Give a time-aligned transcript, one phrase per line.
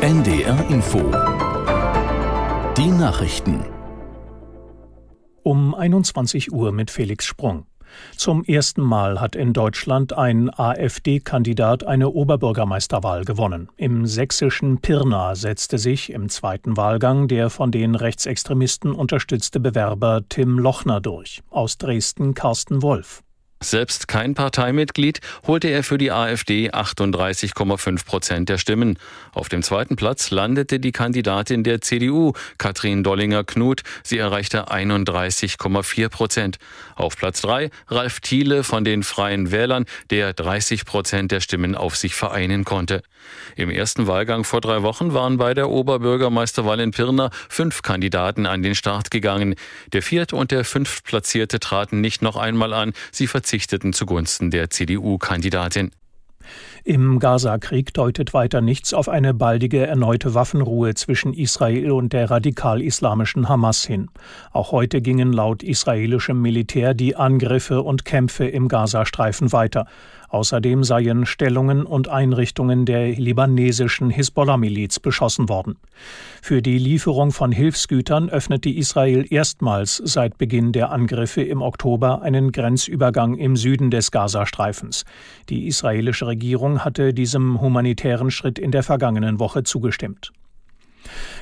[0.00, 0.98] NDR Info
[2.76, 3.64] Die Nachrichten
[5.42, 7.66] um 21 Uhr mit Felix Sprung.
[8.16, 13.68] Zum ersten Mal hat in Deutschland ein AfD-Kandidat eine Oberbürgermeisterwahl gewonnen.
[13.76, 20.58] Im sächsischen Pirna setzte sich im zweiten Wahlgang der von den Rechtsextremisten unterstützte Bewerber Tim
[20.58, 21.42] Lochner durch.
[21.50, 23.22] Aus Dresden Carsten Wolf.
[23.62, 28.98] Selbst kein Parteimitglied holte er für die AfD 38,5 Prozent der Stimmen.
[29.32, 33.82] Auf dem zweiten Platz landete die Kandidatin der CDU, Katrin Dollinger-Knut.
[34.02, 36.56] Sie erreichte 31,4 Prozent.
[36.96, 41.96] Auf Platz drei Ralf Thiele von den Freien Wählern, der 30 Prozent der Stimmen auf
[41.96, 43.02] sich vereinen konnte.
[43.56, 48.62] Im ersten Wahlgang vor drei Wochen waren bei der Oberbürgermeisterwahl in Pirna fünf Kandidaten an
[48.62, 49.54] den Start gegangen.
[49.92, 52.92] Der viert und der fünftplatzierte traten nicht noch einmal an.
[53.12, 53.26] Sie
[53.92, 55.90] zugunsten der CDU-Kandidatin.
[56.90, 63.48] Im Gaza-Krieg deutet weiter nichts auf eine baldige erneute Waffenruhe zwischen Israel und der radikal-islamischen
[63.48, 64.08] Hamas hin.
[64.50, 69.86] Auch heute gingen laut israelischem Militär die Angriffe und Kämpfe im Gazastreifen weiter.
[70.30, 75.76] Außerdem seien Stellungen und Einrichtungen der libanesischen Hisbollah-Miliz beschossen worden.
[76.40, 82.52] Für die Lieferung von Hilfsgütern öffnete Israel erstmals seit Beginn der Angriffe im Oktober einen
[82.52, 85.04] Grenzübergang im Süden des Gazastreifens.
[85.48, 90.32] Die israelische Regierung hatte diesem humanitären Schritt in der vergangenen Woche zugestimmt.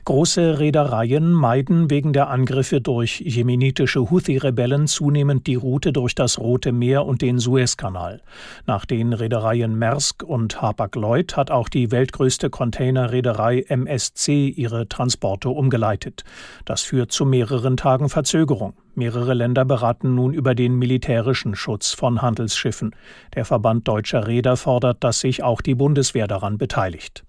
[0.04, 6.72] Große Reedereien meiden wegen der Angriffe durch jemenitische Houthi-Rebellen zunehmend die Route durch das Rote
[6.72, 8.22] Meer und den Suezkanal.
[8.66, 16.24] Nach den Reedereien Maersk und Hapag-Lloyd hat auch die weltgrößte Containerreederei MSC ihre Transporte umgeleitet.
[16.64, 18.74] Das führt zu mehreren Tagen Verzögerung.
[18.94, 22.96] Mehrere Länder beraten nun über den militärischen Schutz von Handelsschiffen.
[23.34, 27.24] Der Verband deutscher Reeder fordert, dass sich auch die Bundeswehr daran beteiligt.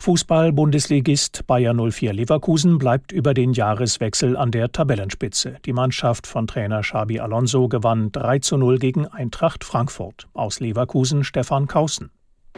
[0.00, 5.56] Fußball-Bundesligist Bayer 04 Leverkusen bleibt über den Jahreswechsel an der Tabellenspitze.
[5.64, 10.28] Die Mannschaft von Trainer Xabi Alonso gewann 3 zu 0 gegen Eintracht Frankfurt.
[10.34, 12.10] Aus Leverkusen Stefan Kausen.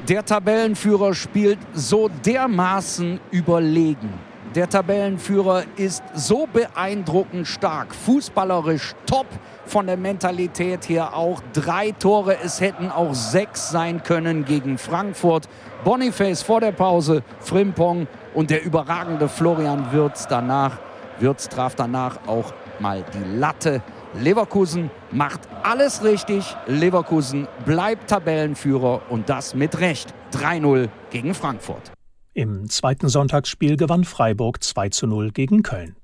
[0.08, 4.35] Der Tabellenführer spielt so dermaßen überlegen.
[4.56, 9.27] Der Tabellenführer ist so beeindruckend stark, fußballerisch top,
[9.67, 11.43] von der Mentalität her auch.
[11.53, 15.47] Drei Tore, es hätten auch sechs sein können gegen Frankfurt.
[15.84, 20.78] Boniface vor der Pause, Frimpong und der überragende Florian Wirz danach.
[21.19, 23.83] Wirz traf danach auch mal die Latte.
[24.15, 26.56] Leverkusen macht alles richtig.
[26.67, 30.15] Leverkusen bleibt Tabellenführer und das mit Recht.
[30.33, 31.95] 3-0 gegen Frankfurt.
[32.36, 35.97] Im zweiten Sonntagsspiel gewann Freiburg 2 zu 0 gegen Köln.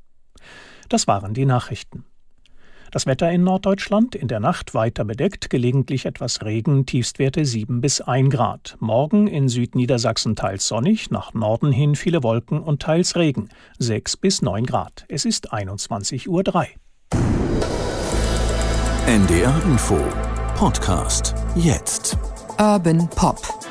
[0.89, 2.07] Das waren die Nachrichten.
[2.91, 8.01] Das Wetter in Norddeutschland in der Nacht weiter bedeckt, gelegentlich etwas Regen, Tiefstwerte 7 bis
[8.01, 8.79] 1 Grad.
[8.81, 14.41] Morgen in Südniedersachsen teils sonnig, nach Norden hin viele Wolken und teils Regen, 6 bis
[14.41, 15.05] 9 Grad.
[15.09, 16.45] Es ist 21.03 Uhr.
[19.07, 20.01] NDR Info
[20.55, 22.17] Podcast jetzt.
[22.59, 23.62] Urban Pop.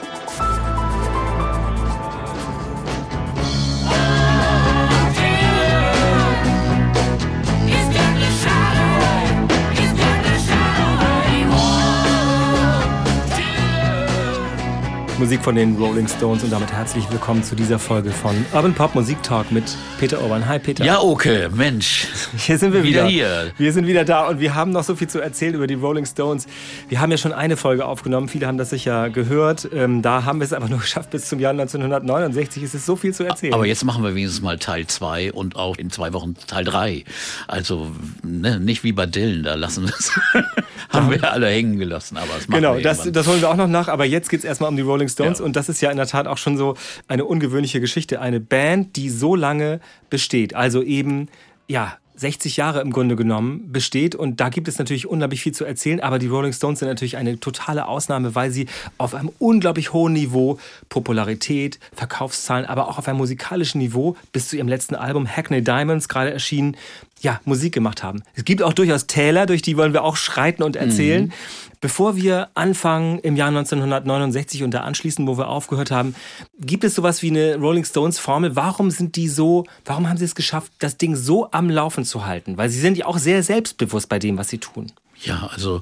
[15.22, 18.96] Musik von den Rolling Stones und damit herzlich willkommen zu dieser Folge von Urban Pop
[18.96, 19.64] Musik Talk mit
[20.00, 20.48] Peter Urban.
[20.48, 20.84] Hi Peter.
[20.84, 22.08] Ja, okay, Mensch.
[22.38, 23.08] Hier sind wir wieder.
[23.08, 23.52] Wieder hier.
[23.56, 26.08] Wir sind wieder da und wir haben noch so viel zu erzählen über die Rolling
[26.08, 26.48] Stones.
[26.90, 29.70] Wir haben ja schon eine Folge aufgenommen, viele haben das sicher gehört.
[29.72, 32.64] Ähm, da haben wir es aber nur geschafft bis zum Jahr 1969.
[32.64, 33.54] Es ist so viel zu erzählen.
[33.54, 37.04] Aber jetzt machen wir wenigstens mal Teil 2 und auch in zwei Wochen Teil 3.
[37.48, 37.92] Also
[38.24, 40.12] ne, nicht wie bei Dylan, da lassen wir es.
[40.90, 42.18] haben wir alle hängen gelassen.
[42.18, 43.88] Aber machen Genau, wir das, das holen wir auch noch nach.
[43.88, 45.40] Aber jetzt geht es erstmal um die Rolling Stones.
[45.40, 45.46] Ja.
[45.46, 46.76] Und das ist ja in der Tat auch schon so
[47.08, 48.22] eine ungewöhnliche Geschichte.
[48.22, 50.56] Eine Band, die so lange besteht.
[50.56, 51.30] Also eben,
[51.68, 54.16] ja, 60 Jahre im Grunde genommen besteht.
[54.16, 56.00] Und da gibt es natürlich unglaublich viel zu erzählen.
[56.00, 58.68] Aber die Rolling Stones sind natürlich eine totale Ausnahme, weil sie
[58.98, 60.60] auf einem unglaublich hohen Niveau
[60.90, 66.08] Popularität, Verkaufszahlen, aber auch auf einem musikalischen Niveau bis zu ihrem letzten Album Hackney Diamonds,
[66.08, 66.78] gerade erschienen,
[67.22, 68.24] ja, Musik gemacht haben.
[68.34, 71.32] Es gibt auch durchaus Täler, durch die wollen wir auch schreiten und erzählen.
[71.80, 76.16] Bevor wir anfangen im Jahr 1969 und da anschließen, wo wir aufgehört haben,
[76.60, 78.56] gibt es sowas wie eine Rolling Stones Formel?
[78.56, 82.26] Warum sind die so, warum haben sie es geschafft, das Ding so am Laufen zu
[82.26, 82.58] halten?
[82.58, 84.92] Weil sie sind ja auch sehr selbstbewusst bei dem, was sie tun.
[85.24, 85.82] Ja, also